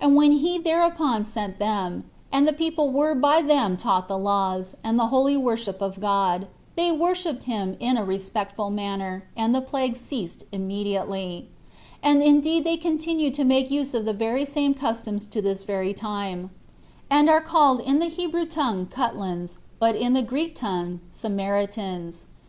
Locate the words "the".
2.48-2.52, 4.08-4.18, 4.98-5.06, 9.54-9.60, 14.04-14.12, 18.00-18.06, 20.12-20.22